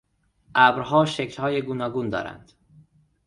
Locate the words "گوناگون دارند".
1.61-2.51